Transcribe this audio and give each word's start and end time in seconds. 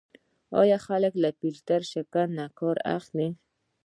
خو 0.51 0.61
خلک 0.87 1.13
له 1.23 1.29
فیلټر 1.39 1.81
شکن 1.91 2.31
کار 2.57 2.77
اخلي. 2.97 3.29